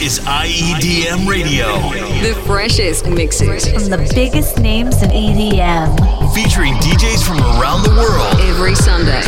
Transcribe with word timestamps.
is 0.00 0.20
IEDM 0.20 1.26
Radio. 1.26 1.66
The 2.20 2.38
freshest 2.44 3.08
mixes 3.08 3.66
from 3.68 3.88
the 3.88 4.10
biggest 4.14 4.58
names 4.58 5.02
in 5.02 5.08
EDM. 5.08 6.34
Featuring 6.34 6.74
DJs 6.74 7.26
from 7.26 7.38
around 7.40 7.82
the 7.82 7.90
world. 7.90 8.38
Every 8.40 8.74
Sunday. 8.74 9.22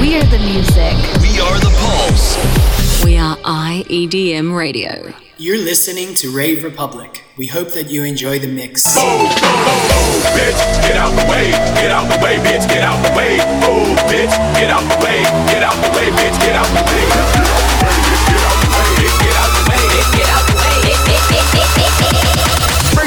We 0.00 0.16
are 0.16 0.24
the 0.24 0.38
music. 0.38 0.96
We 1.20 1.38
are 1.38 1.58
the 1.60 1.72
pulse. 1.80 3.04
We 3.04 3.18
are 3.18 3.36
IEDM 3.36 4.56
Radio. 4.56 5.12
You're 5.36 5.58
listening 5.58 6.14
to 6.16 6.34
Rave 6.34 6.64
Republic. 6.64 7.24
We 7.36 7.46
hope 7.46 7.72
that 7.72 7.90
you 7.90 8.04
enjoy 8.04 8.38
the 8.38 8.48
mix. 8.48 8.96
Oh, 8.96 9.00
oh, 9.00 9.90
oh, 9.92 10.36
bitch, 10.38 10.88
get 10.88 10.96
out 10.96 11.10
the 11.10 11.30
way, 11.30 11.50
get 11.50 11.90
out 11.90 12.08
the 12.08 12.24
way, 12.24 12.36
bitch, 12.36 12.66
get 12.68 12.82
out 12.82 13.02
the 13.06 13.14
way. 13.16 13.38
Oh, 13.40 13.96
bitch, 14.08 14.32
get 14.54 14.70
out 14.70 14.82
the 14.82 15.04
way, 15.04 15.22
get 15.52 15.62
out 15.62 15.74
the 15.74 15.90
way, 15.98 16.08
bitch, 16.10 16.40
get 16.40 16.56
out 16.56 16.68
the 16.68 16.84
way. 16.90 18.53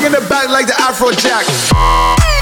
Bringing 0.08 0.24
the 0.24 0.30
back 0.30 0.48
like 0.48 0.68
the 0.68 2.37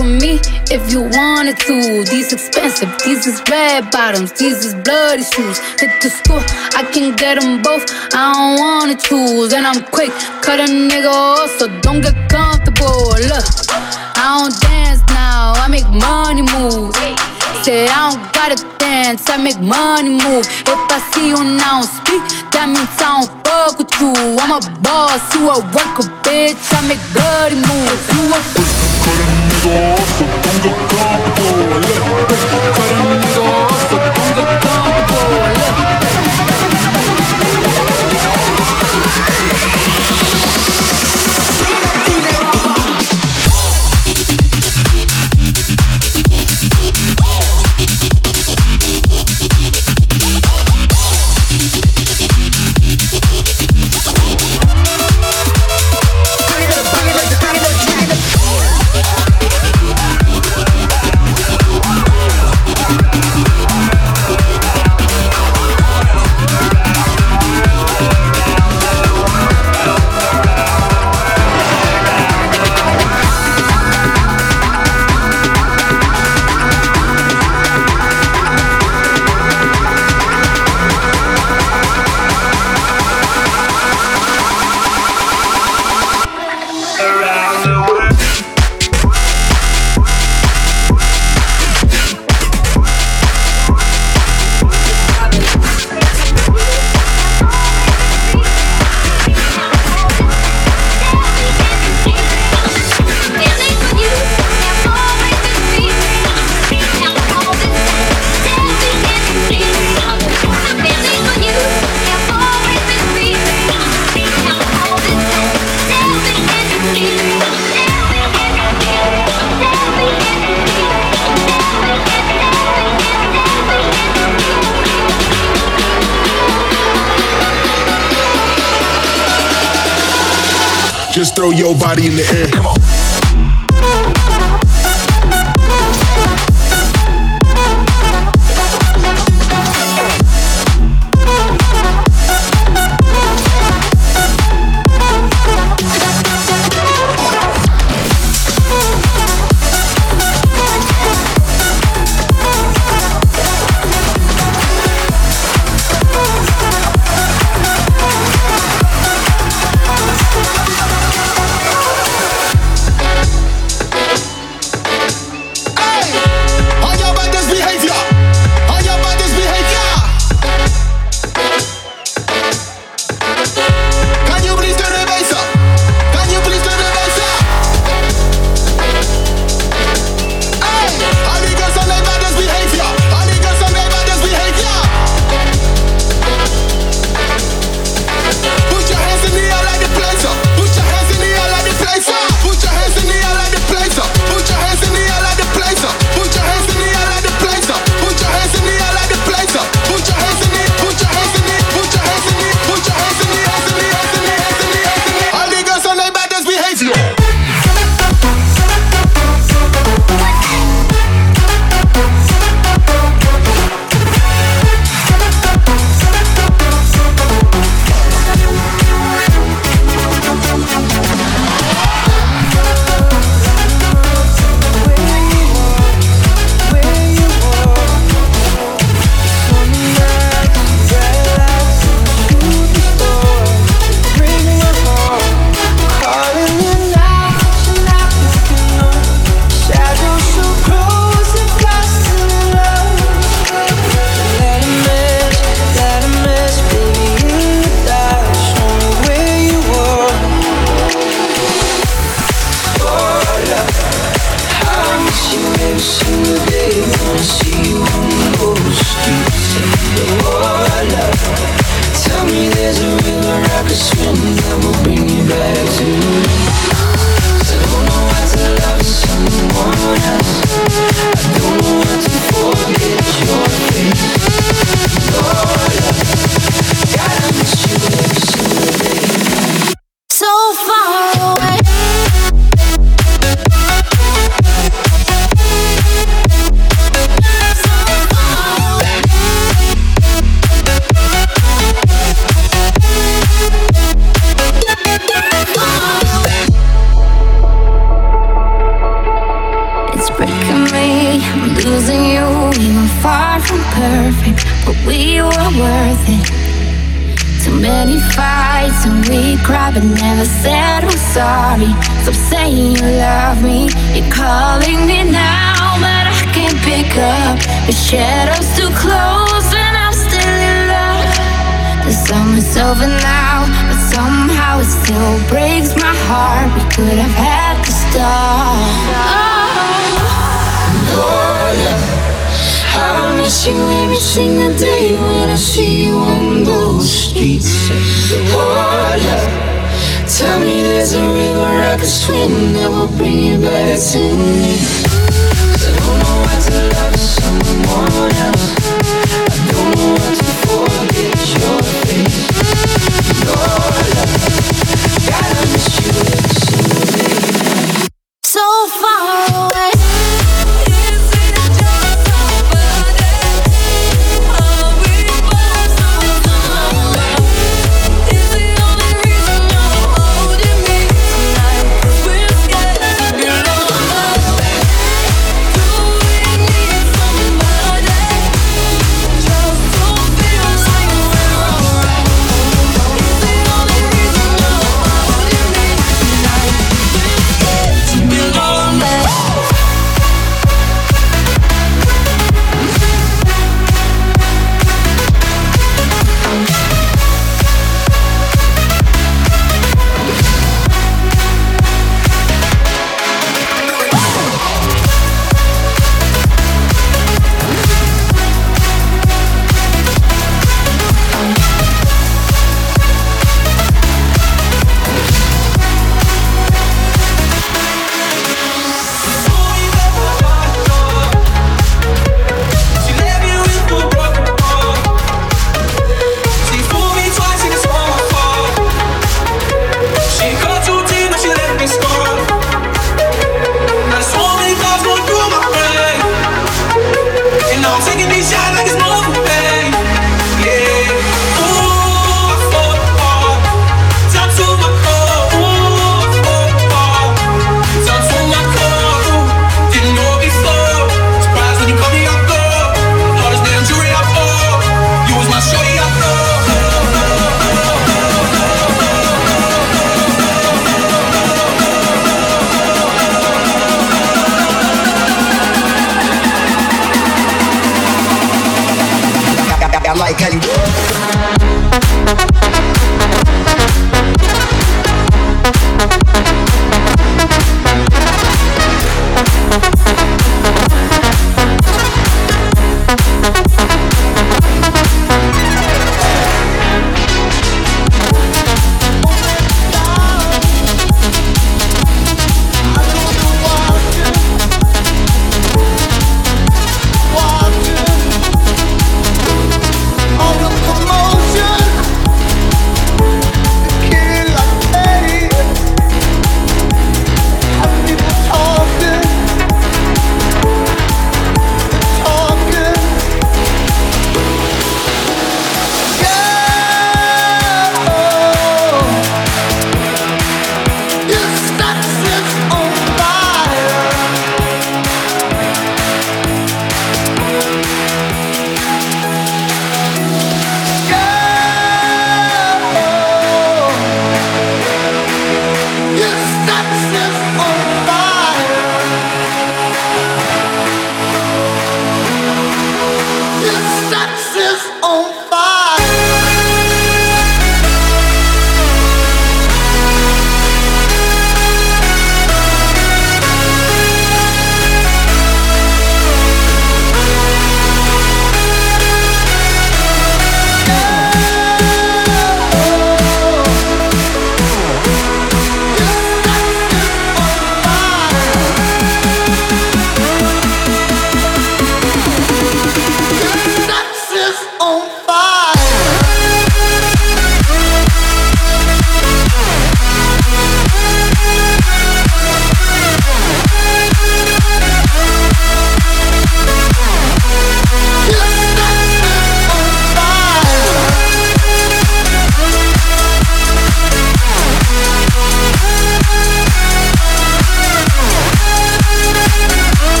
Afrojack. 0.00 0.70
if 0.70 0.90
you 0.90 1.02
wanted 1.02 1.58
to. 1.58 2.04
These 2.04 2.32
expensive, 2.32 2.90
these 3.04 3.26
is 3.26 3.42
red 3.50 3.90
bottoms, 3.90 4.32
these 4.32 4.64
is 4.64 4.74
bloody 4.74 5.22
shoes. 5.22 5.58
Hit 5.78 6.00
the 6.00 6.10
school, 6.10 6.40
I 6.74 6.88
can 6.92 7.16
get 7.16 7.40
them 7.40 7.62
both. 7.62 7.84
I 8.14 8.32
don't 8.32 8.58
wanna 8.60 8.96
choose, 8.96 9.52
and 9.52 9.66
I'm 9.66 9.82
quick, 9.92 10.10
cut 10.42 10.60
a 10.60 10.64
nigga 10.64 11.10
off, 11.10 11.50
so 11.58 11.68
don't 11.82 12.00
get 12.00 12.16
comfortable. 12.30 13.12
Look, 13.28 13.44
I 14.16 14.40
don't 14.40 14.54
dance 14.60 15.02
now, 15.08 15.52
I 15.56 15.68
make 15.68 15.88
money 15.88 16.42
move. 16.42 16.94
Say 17.62 17.88
I 17.88 18.10
don't 18.10 18.32
gotta 18.32 18.56
dance, 18.78 19.28
I 19.28 19.36
make 19.36 19.60
money 19.60 20.10
move. 20.10 20.46
If 20.64 20.80
I 20.96 20.98
see 21.12 21.28
you 21.28 21.44
now 21.44 21.82
speak, 21.82 22.24
that 22.52 22.66
means 22.72 22.88
I 22.96 23.20
don't 23.20 23.30
fuck 23.44 23.78
with 23.78 23.92
you. 24.00 24.12
I'm 24.40 24.52
a 24.56 24.60
boss, 24.80 25.20
you 25.34 25.50
a 25.50 25.60
worker, 25.76 26.08
bitch. 26.24 26.56
I 26.72 26.80
make 26.88 27.02
bloody 27.12 27.56
moves. 27.56 28.04
You 28.16 29.36
a 29.36 29.39
nigga 29.60 29.92
off, 29.92 30.08
so 30.18 30.24
don't 30.24 30.62
get 30.62 30.76
comfortable. 30.88 31.80
Cut 32.74 32.90
a 32.90 33.16
nigga 33.20 33.42
off, 33.44 33.90
so 33.90 33.96
don't 33.96 34.34
get 34.36 34.62
comfortable. 34.62 34.79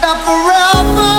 forever. 0.00 1.09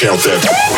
Count 0.00 0.18
that. 0.22 0.69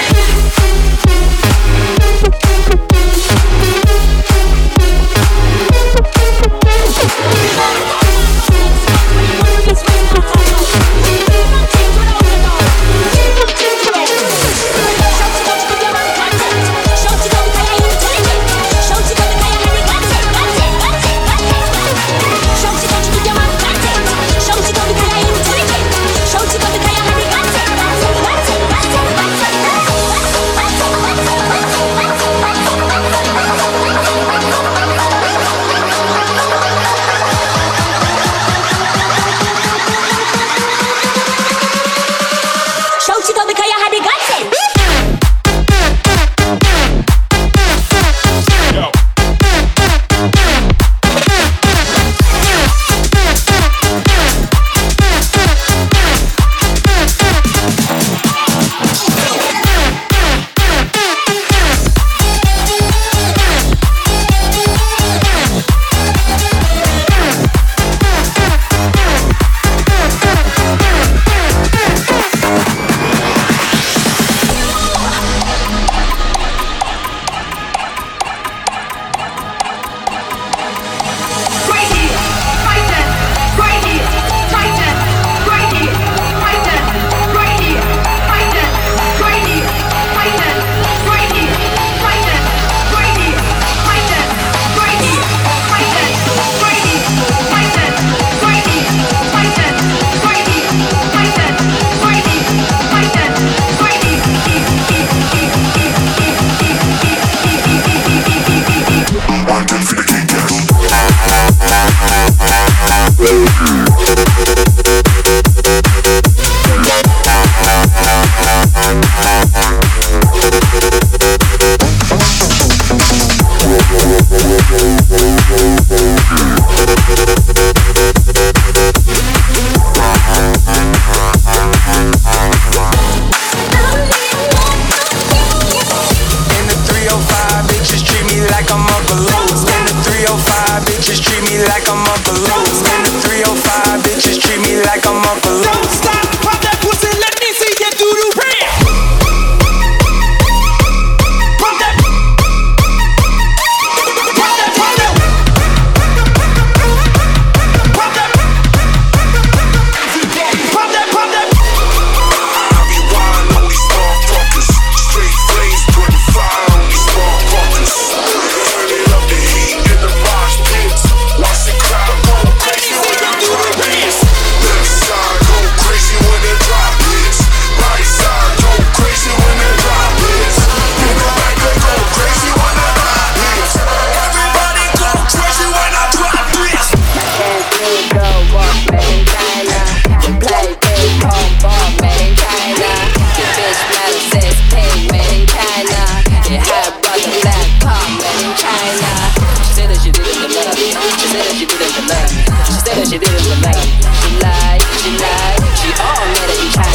She 203.62 204.40
lied, 204.40 204.82
she 204.82 205.10
lied, 205.18 205.60
she 205.78 205.92
all 206.02 206.26
mad. 206.26 206.91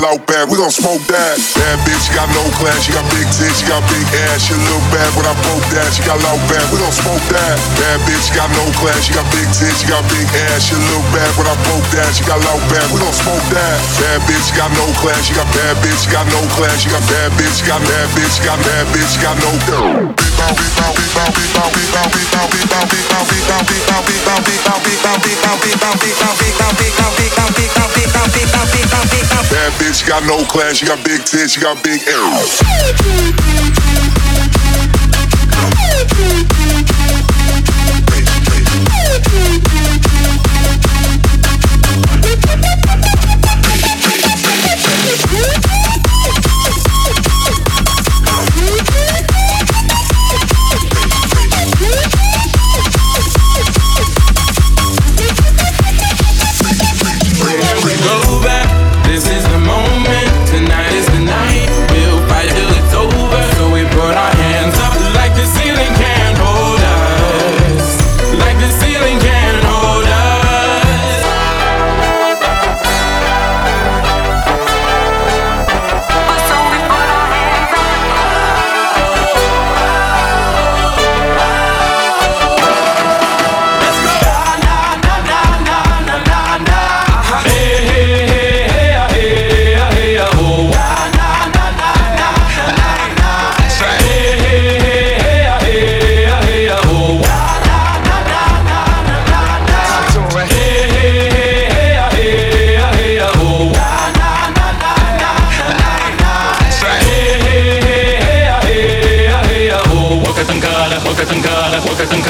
Loud 0.00 0.24
bad. 0.24 0.48
We 0.48 0.56
gon' 0.56 0.72
smoke 0.72 1.04
that. 1.12 1.36
Bad 1.54 1.78
bitch, 1.84 2.08
got 2.16 2.26
no 2.32 2.42
class, 2.56 2.88
she 2.88 2.92
got 2.96 3.04
big 3.12 3.28
tits, 3.28 3.60
she 3.60 3.68
got 3.68 3.84
big 3.92 4.04
ass. 4.28 4.48
She 4.48 4.56
look 4.56 4.84
bad 4.90 5.08
when 5.14 5.28
I 5.28 5.36
poke 5.44 5.64
that, 5.76 5.88
she 5.92 6.02
got 6.02 6.18
loud 6.24 6.40
bad. 6.48 6.64
We 6.72 6.80
gon' 6.80 6.92
smoke 6.92 7.22
that. 7.30 7.56
Bad 7.76 8.00
bitch, 8.08 8.32
got 8.32 8.48
no 8.56 8.64
class, 8.80 9.06
she 9.06 9.12
got 9.12 9.28
big 9.30 9.46
tits, 9.52 9.84
she 9.84 9.86
got 9.86 10.02
big 10.08 10.26
ass. 10.50 10.72
She 10.72 10.76
look 10.90 11.04
bad 11.12 11.30
when 11.36 11.46
I 11.46 11.56
poke 11.68 11.86
that, 11.94 12.10
she 12.16 12.24
got 12.24 12.40
loud 12.40 12.64
bad. 12.72 12.88
We 12.90 12.98
gon' 12.98 13.14
smoke 13.14 13.44
that. 13.52 13.76
Bad 14.00 14.20
bitch, 14.24 14.48
got 14.56 14.72
no 14.74 14.86
class, 15.04 15.28
she 15.28 15.36
got 15.36 15.48
bad 15.52 15.76
bitch, 15.84 16.02
got 16.08 16.26
no 16.32 16.40
class, 16.56 16.80
she 16.80 16.88
got 16.88 17.04
bad 17.06 17.30
bitch, 17.36 17.60
got 17.68 17.80
bad 17.84 18.08
bitch, 18.16 18.36
got 18.40 18.58
bad 18.64 18.84
bitch, 18.96 19.14
got 19.20 19.36
no. 19.38 19.50
Bad 29.50 29.72
bitch, 29.82 29.89
got 30.06 30.24
no 30.24 30.44
class, 30.46 30.76
she 30.76 30.86
got 30.86 31.04
big 31.04 31.24
tits, 31.24 31.54
she 31.54 31.60
got 31.60 31.82
big 31.82 32.00
ass. 32.06 32.62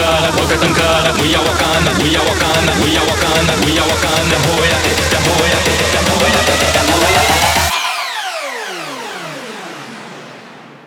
tankara 0.01 0.31
boca 0.33 0.57
tankara 0.57 1.13
muya 1.19 1.39
wakana 1.47 1.91
muya 1.99 2.21
wakana 2.21 2.73
muya 2.81 3.01
wakana 3.09 3.53
muya 3.63 3.83
wakana 3.83 4.37
hoya 4.47 4.79
ya 5.13 5.19
hoya 5.27 5.59
ya 5.95 6.01
hoya 6.09 6.41
ya 6.75 6.83
hoya 6.89 7.23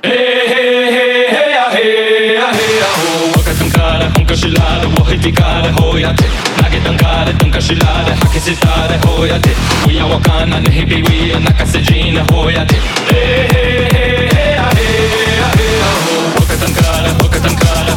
Hey 0.03 0.47
hey 0.51 0.91
hey 0.95 1.27
hey 1.33 1.51
ya 1.55 1.65
hey 1.75 2.33
ya 2.35 2.47
hey 2.57 2.73
ya 2.81 2.89
ho 2.97 3.31
boca 3.35 3.53
tankara 3.59 4.05
unka 4.19 4.35
shilada 4.37 4.87
wahiti 4.97 5.31
kara 5.31 5.71
hoya 5.77 6.13
te 6.13 6.25
nage 6.61 6.79
tankara 6.83 7.33
tunka 7.33 7.61
shilada 7.61 8.15
hakisitara 8.21 8.97
hoya 9.05 9.39
te 9.39 9.51
muya 9.85 10.05
wakana 10.05 10.59
nahi 10.59 10.85
biwi 10.85 11.33
nakasejina 11.45 12.23
hoya 12.31 12.65
te 12.65 12.77
Hey 13.11 13.47
hey 13.53 13.87
hey 13.93 14.27
hey 14.33 14.55
ya 14.57 14.67
hey 14.77 15.37
ya 15.39 15.47
hey 15.57 15.73
ya 15.81 15.89
ho 16.03 16.13
boca 16.35 16.55
tankara 16.65 17.09
boca 17.21 17.39
tankara 17.39 17.91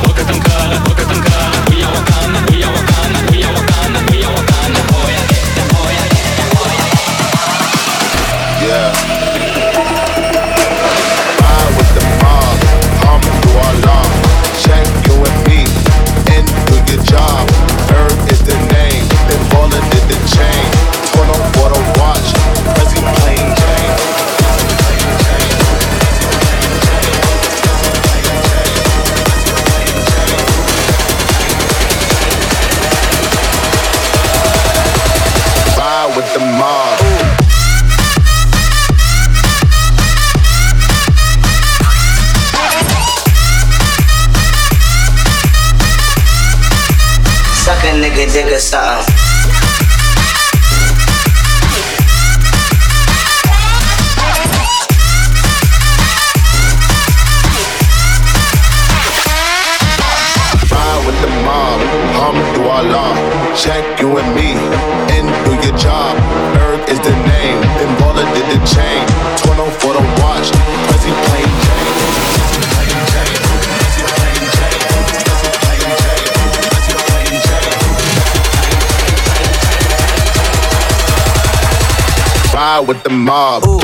with 82.86 83.02
the 83.02 83.10
mob. 83.10 83.75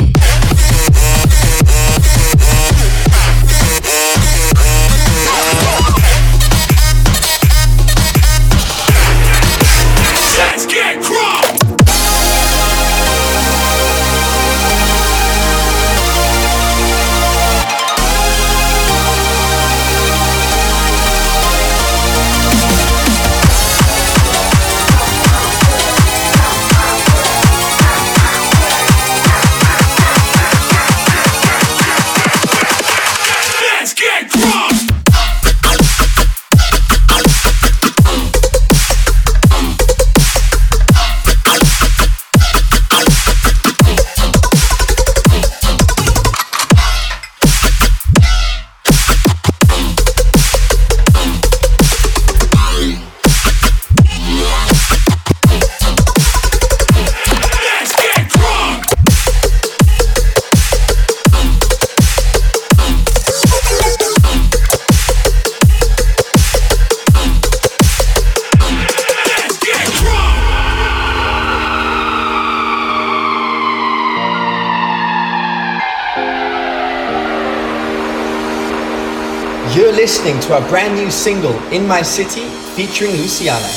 To 80.47 80.55
our 80.55 80.69
brand 80.69 80.97
new 80.97 81.11
single, 81.11 81.55
In 81.71 81.87
My 81.87 82.03
City, 82.03 82.49
featuring 82.75 83.13
Luciana. 83.13 83.69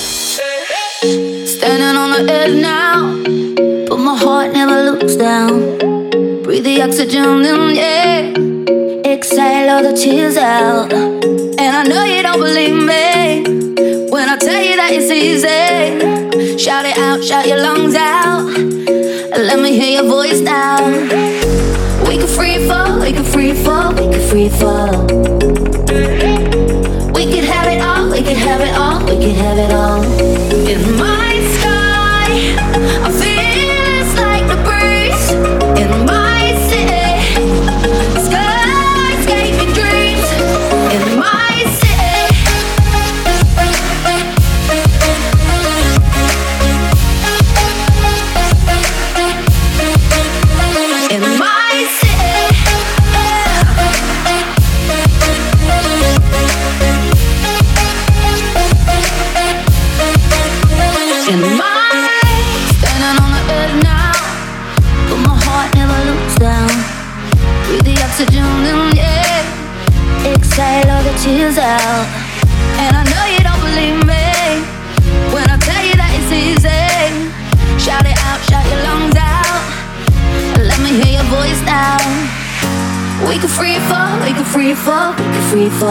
Standing 1.46 1.96
on 1.96 2.26
the 2.26 2.34
edge 2.34 2.60
now, 2.60 3.24
but 3.88 3.98
my 3.98 4.18
heart 4.18 4.52
never 4.52 4.84
looks 4.90 5.16
down. 5.16 5.78
Breathe 6.42 6.64
the 6.64 6.82
oxygen 6.82 7.46
in, 7.46 7.76
yeah. 7.76 9.12
Exhale 9.12 9.70
all 9.76 9.84
the 9.84 9.96
tears 9.96 10.38
out. 10.38 10.92
And 10.94 11.60
I 11.60 11.84
know 11.84 12.04
you 12.04 12.24
don't 12.24 12.40
believe 12.40 12.74
me 12.74 14.10
when 14.10 14.28
I 14.28 14.38
tell 14.38 14.64
you 14.64 14.76
that 14.78 14.90
it's 14.92 15.12
easy. 15.12 16.58
Shout 16.58 16.86
it 16.86 16.98
out, 16.98 17.24
shout 17.24 17.48
your 17.48 17.60
lungs 17.60 17.96
out. 17.96 18.46
Let 19.38 19.60
me 19.60 19.78
hear 19.78 20.02
your 20.02 20.10
voice 20.10 20.42
now. 20.42 20.84
We 22.08 22.18
can 22.18 22.28
free 22.28 22.68
fall, 22.68 23.00
we 23.00 23.14
can 23.14 23.24
free 23.24 23.54
fall, 23.54 23.92
we 23.94 24.10
can 24.12 24.30
free 24.30 24.50
fall. 24.50 25.25
Have 29.58 29.70
it 29.70 29.74
all. 29.74 31.35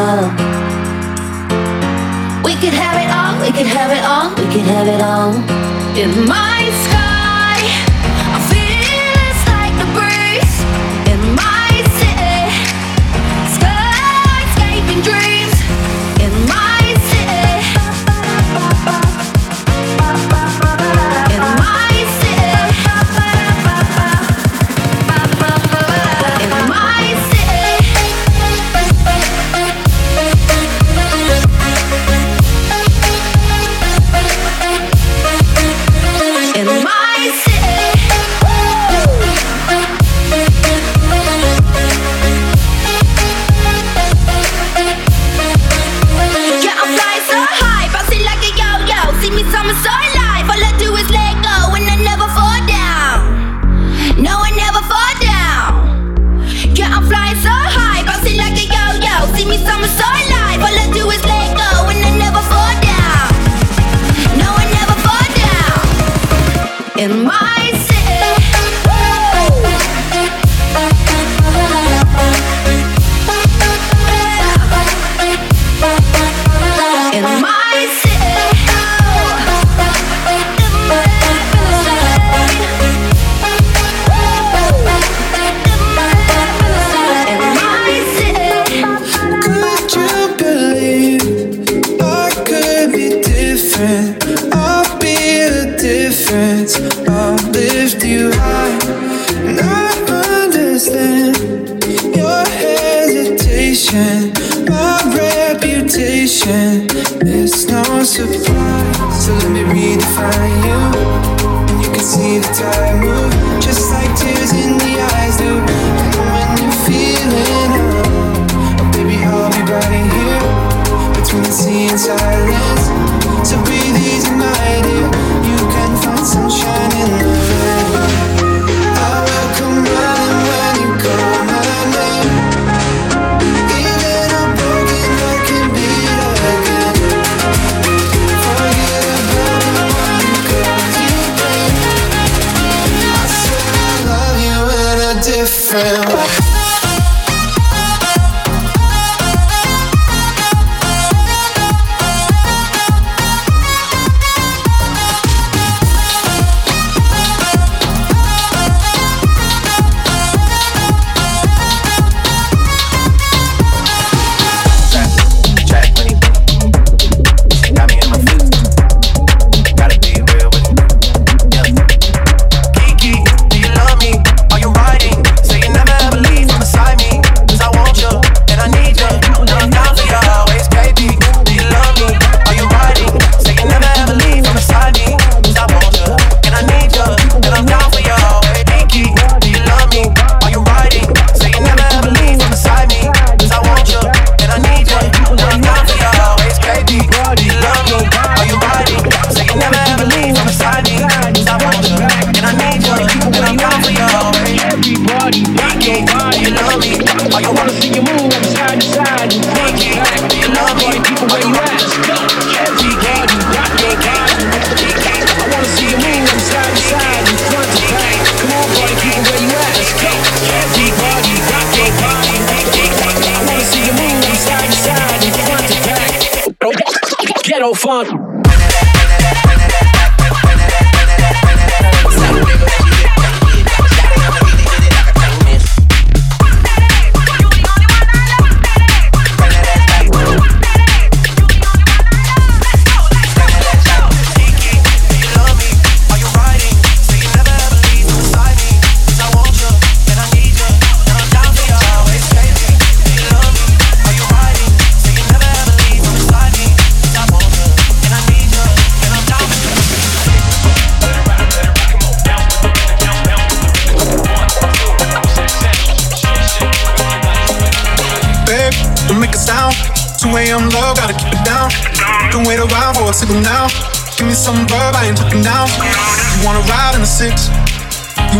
We 0.04 0.10
could 2.60 2.74
have 2.74 2.96
it 3.00 3.08
all, 3.08 3.40
we 3.40 3.50
could 3.56 3.66
have 3.66 3.90
it 3.90 4.04
all, 4.04 4.28
we 4.36 4.44
could 4.52 4.66
have 4.68 4.86
it 4.86 5.00
all. 5.00 5.32
In 5.96 6.28
my 6.28 6.70
sky, 6.84 7.03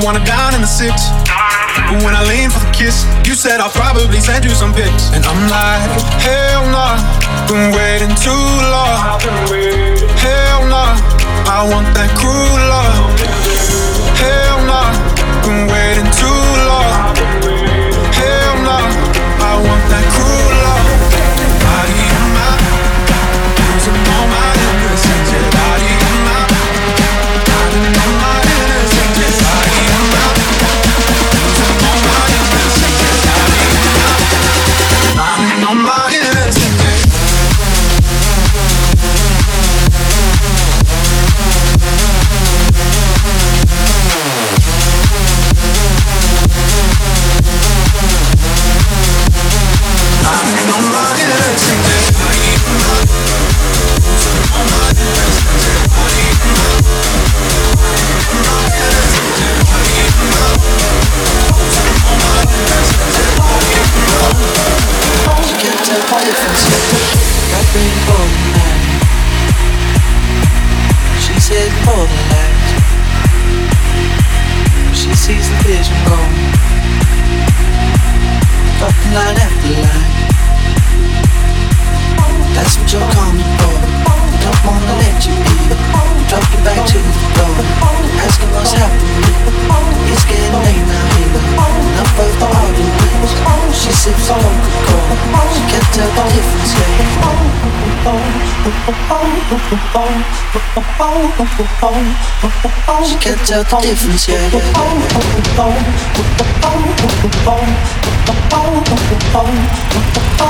wanna 0.04 0.22
down 0.26 0.54
in 0.54 0.60
the 0.60 0.68
six. 0.68 1.08
But 1.88 2.04
when 2.04 2.14
I 2.14 2.22
lean 2.28 2.50
for 2.50 2.60
the 2.60 2.70
kiss, 2.76 3.08
you 3.24 3.32
said 3.32 3.58
I'll 3.58 3.72
probably 3.72 4.20
send 4.20 4.44
you 4.44 4.52
some 4.52 4.72
pics. 4.74 5.08
And 5.16 5.24
I'm 5.24 5.40
like, 5.48 5.80
hell 6.20 6.68
nah, 6.68 7.00
been 7.48 7.72
waiting 7.72 8.12
too 8.20 8.44
long. 8.68 9.00
Hell 10.20 10.68
nah, 10.68 11.00
I 11.48 11.64
want 11.72 11.88
that 11.96 12.12
cruel 12.20 12.60
love. 12.68 13.16
Hell 14.20 14.58
nah, 14.68 14.92
been 15.40 15.64
waiting 15.64 15.73
She 101.34 101.42
can't 103.18 103.40
tell 103.44 103.64
the 103.64 103.80
difference, 103.82 104.28
yeah. 104.28 104.50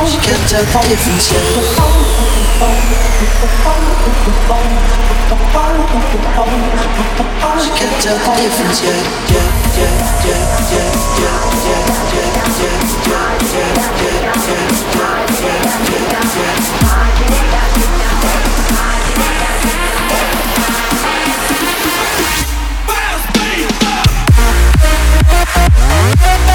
She 0.04 0.18
can't 0.20 0.44
tell 0.50 0.68
the 0.68 0.88
difference, 0.88 1.32
yeah. 1.32 1.40
She 7.60 7.70
can't 7.70 7.96
tell 8.02 8.18
the 8.18 8.28
difference, 8.36 8.82
yeah, 8.84 9.00
yeah. 9.32 9.64
We'll 26.24 26.53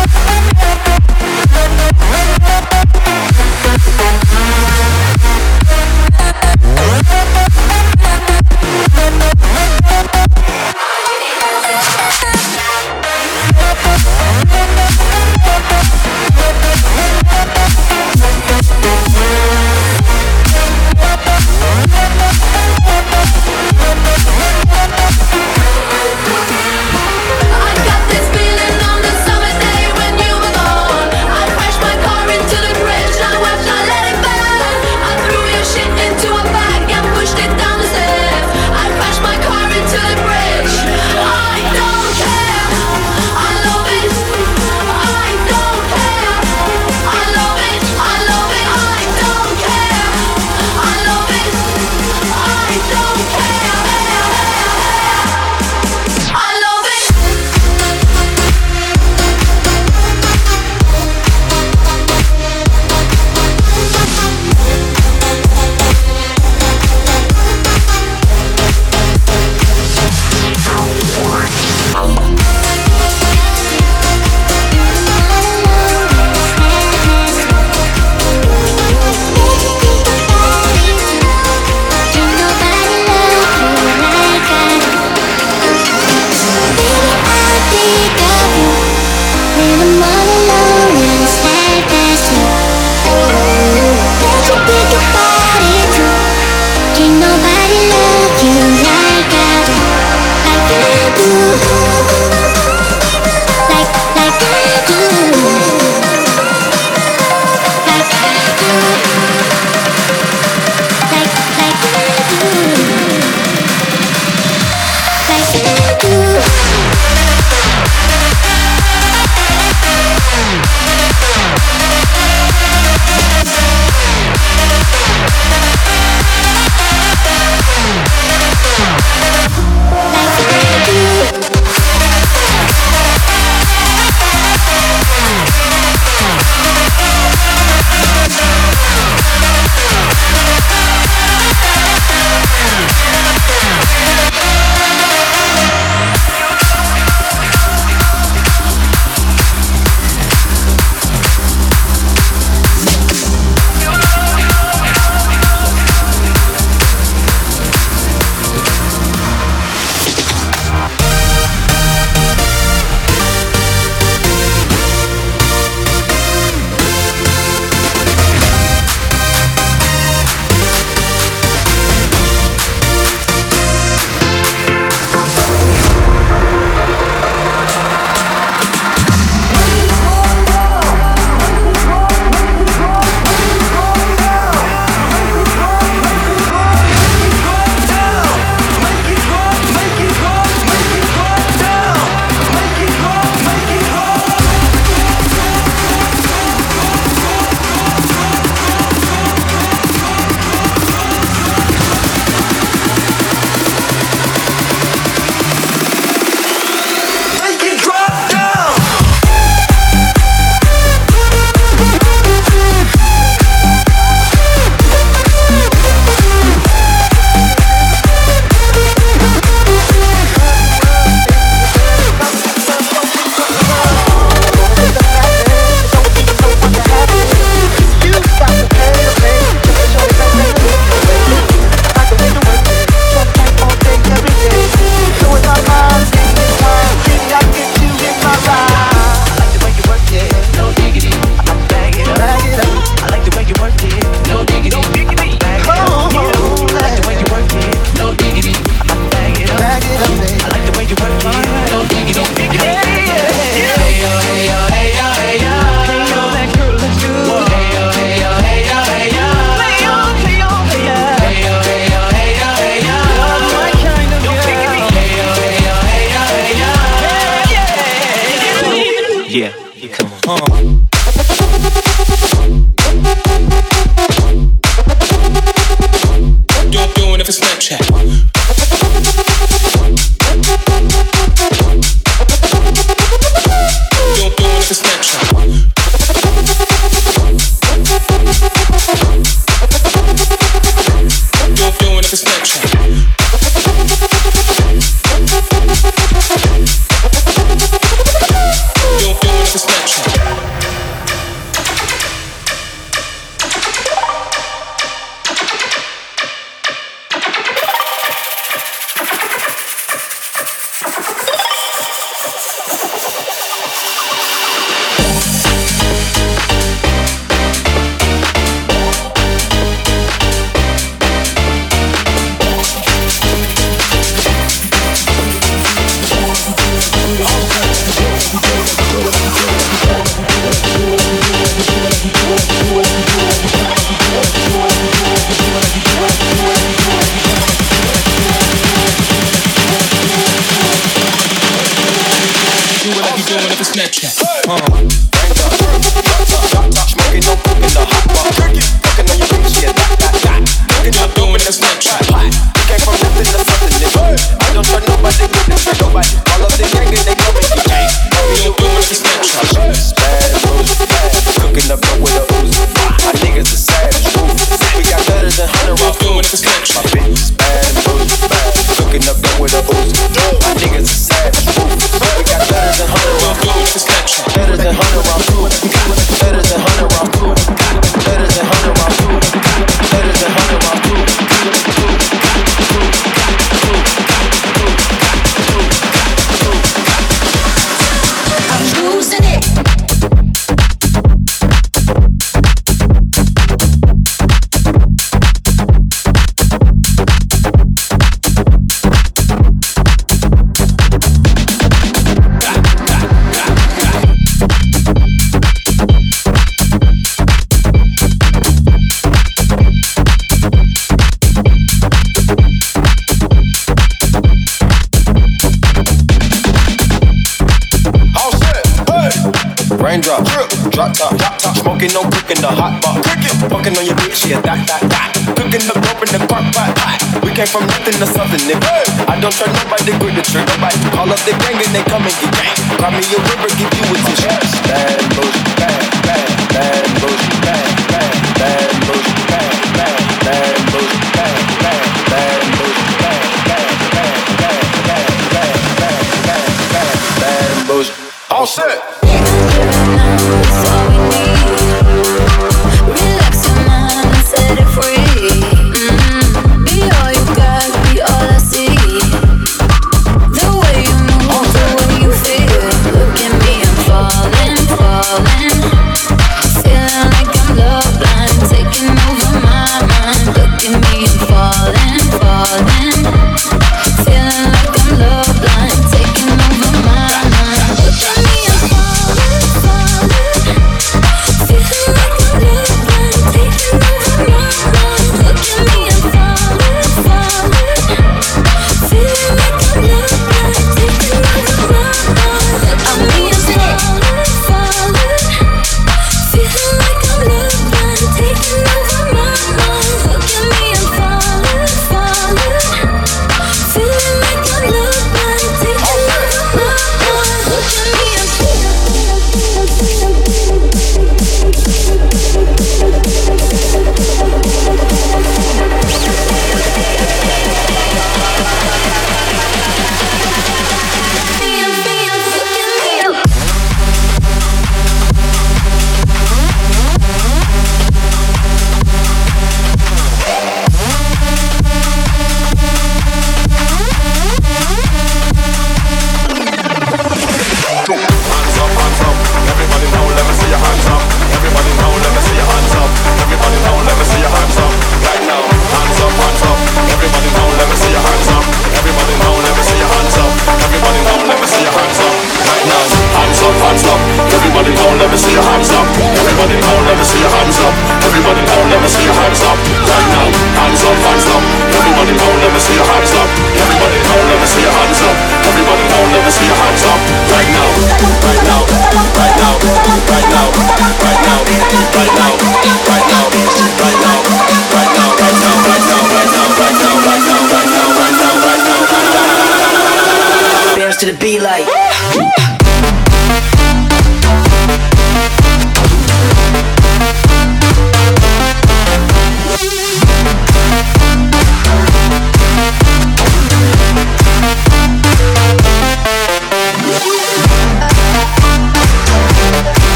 chest 434.15 434.69
and 434.69 435.18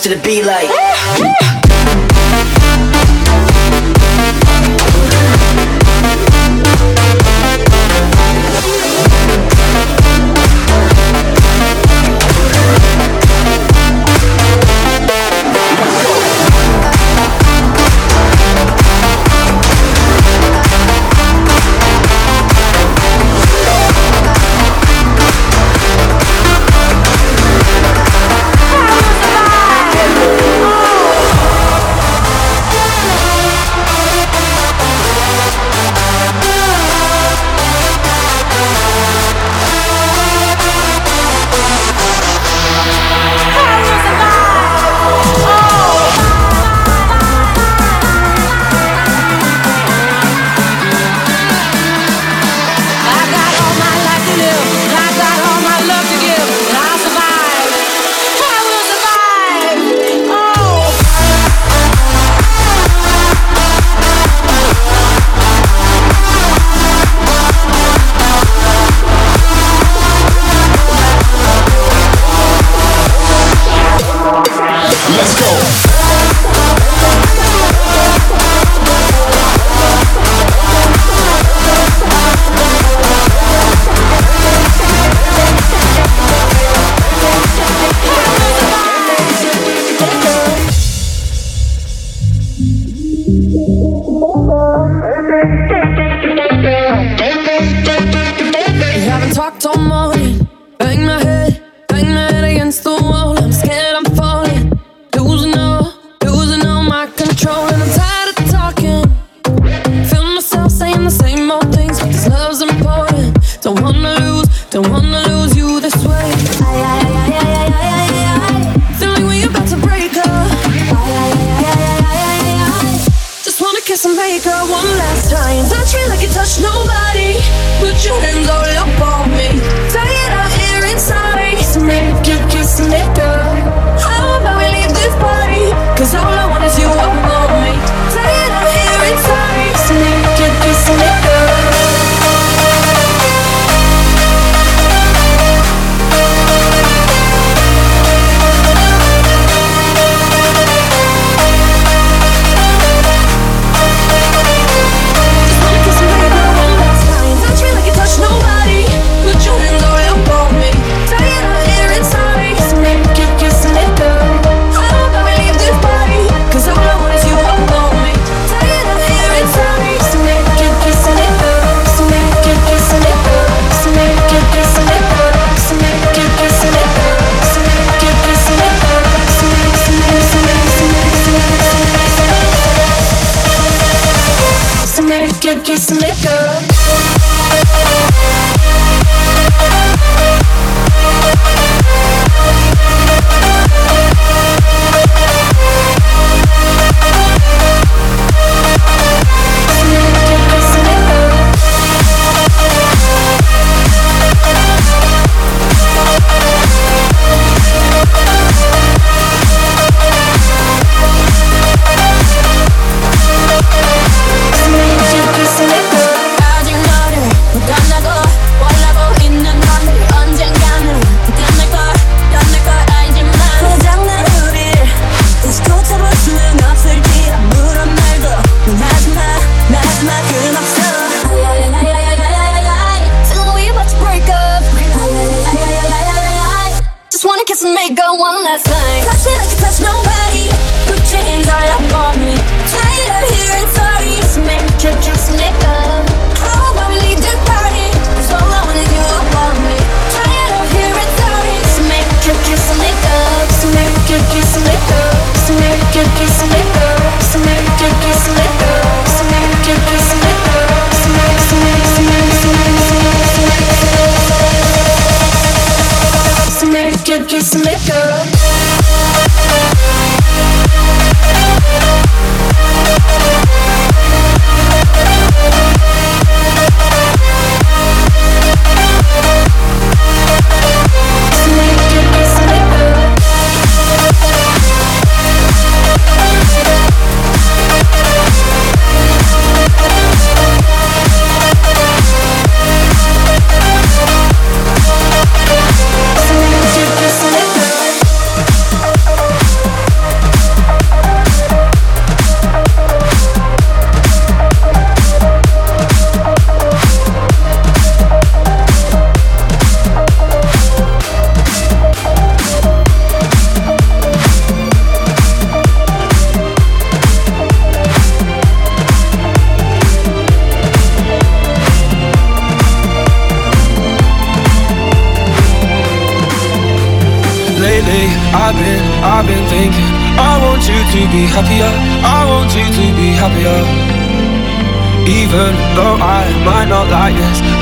to 0.00 0.08
the 0.10 0.20
beat 0.22 0.44
like. 0.44 1.38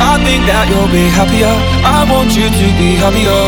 I 0.00 0.18
think 0.24 0.46
that 0.48 0.66
you'll 0.70 0.90
be 0.92 1.08
happier. 1.12 1.52
I 1.84 2.04
want 2.08 2.32
you 2.36 2.48
to 2.48 2.66
be 2.80 2.96
happier 2.96 3.42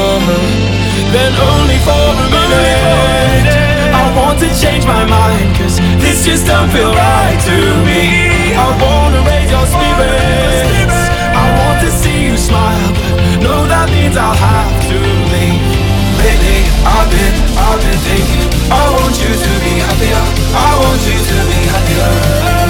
Then 1.13 1.33
only 1.37 1.79
for 1.87 1.97
a 1.97 2.27
minute. 2.29 3.69
I 3.95 4.05
want 4.15 4.39
to 4.41 4.49
change 4.55 4.85
my 4.87 5.05
mind 5.05 5.57
Cause 5.57 5.81
this 5.99 6.25
just 6.25 6.47
don't 6.47 6.69
feel 6.71 6.93
right 6.93 7.39
to 7.49 7.57
me. 7.89 8.55
I 8.55 8.69
wanna 8.79 9.21
raise 9.25 9.51
your 9.51 9.67
spirits. 9.67 10.99
I 11.33 11.47
want 11.59 11.79
to 11.85 11.91
see 11.91 12.29
you 12.29 12.37
smile 12.37 12.93
But 12.93 13.43
no, 13.43 13.55
that 13.67 13.89
means 13.91 14.17
I'll 14.17 14.35
have 14.35 14.77
to 14.91 14.99
leave 15.33 15.89
Lately 16.19 16.61
I've 16.85 17.11
been, 17.11 17.35
I've 17.57 17.81
been 17.81 18.01
thinking. 18.07 18.49
I 18.71 18.85
want 18.91 19.15
you 19.21 19.33
to 19.33 19.51
be 19.65 19.75
happier. 19.81 20.25
I 20.57 20.71
want 20.83 21.01
you 21.07 21.17
to 21.17 21.37
be 21.47 21.61
happier. 21.73 22.68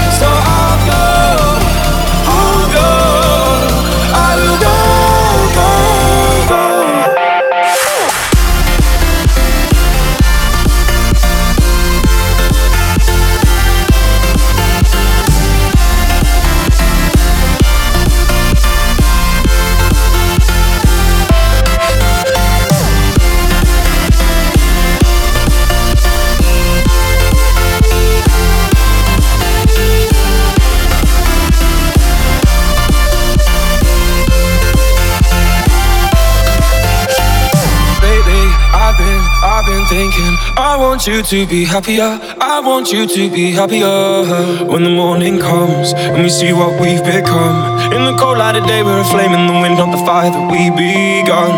Want 40.79 41.09
you 41.09 41.23
to 41.23 41.47
be 41.47 41.65
happier. 41.65 42.19
I 42.41 42.61
want 42.61 42.93
you 42.93 43.07
to 43.07 43.31
be 43.31 43.51
happier. 43.51 44.63
When 44.65 44.85
the 44.85 44.95
morning 44.95 45.41
comes 45.41 45.93
and 45.93 46.23
we 46.23 46.31
see 46.31 46.53
what 46.53 46.81
we've 46.81 47.03
become. 47.03 47.59
In 47.93 48.07
the 48.07 48.15
cold 48.17 48.39
light 48.39 48.55
of 48.55 48.65
day, 48.65 48.85
we're 48.85 49.01
a 49.01 49.05
flame 49.05 49.35
in 49.35 49.47
the 49.49 49.59
wind, 49.59 49.77
not 49.77 49.91
the 49.91 49.99
fire 50.07 50.31
that 50.31 50.47
we 50.47 50.71
begun. 50.71 51.51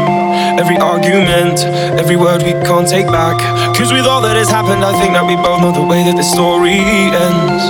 Every 0.58 0.78
argument, 0.78 1.60
every 2.00 2.16
word 2.16 2.42
we 2.42 2.52
can't 2.64 2.88
take 2.88 3.06
back. 3.06 3.36
Cause 3.76 3.92
with 3.92 4.06
all 4.06 4.22
that 4.22 4.36
has 4.36 4.48
happened, 4.48 4.82
I 4.82 4.96
think 4.98 5.12
that 5.12 5.26
we 5.28 5.36
both 5.36 5.60
know 5.60 5.72
the 5.72 5.84
way 5.84 6.00
that 6.04 6.16
this 6.16 6.32
story 6.32 6.80
ends. 6.80 7.64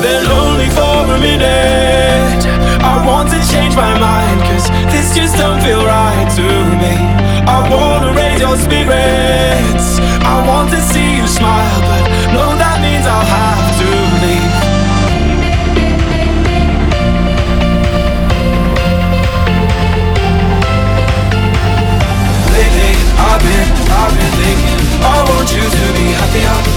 Then 0.00 0.24
only 0.32 0.68
for 0.72 0.96
a 1.12 1.18
minute, 1.20 2.40
I 2.80 3.04
want 3.04 3.28
to 3.36 3.40
change 3.52 3.76
my 3.76 3.92
mind. 4.00 4.40
Cause 4.48 4.64
this 4.88 5.12
just 5.12 5.36
don't 5.36 5.60
feel 5.60 5.84
right 5.84 6.28
to 6.40 6.48
me. 6.80 7.29
I 7.46 7.68
wanna 7.70 8.12
raise 8.12 8.40
your 8.40 8.56
spirits. 8.56 9.98
I 10.22 10.46
want 10.46 10.70
to 10.70 10.80
see 10.80 11.16
you 11.16 11.26
smile, 11.26 11.80
but 11.80 12.04
no, 12.32 12.56
that 12.56 12.80
means 12.80 13.06
I'll 13.06 13.24
have 13.24 13.70
to 13.80 13.88
leave. 14.24 14.54
Lately, 22.54 22.92
I've 23.28 23.42
been, 23.42 23.68
I've 24.00 24.14
been 24.18 24.32
thinking. 24.40 24.80
I 25.02 25.16
want 25.28 25.48
you 25.52 25.62
to 25.62 25.86
be 25.96 26.06
happier. 26.12 26.69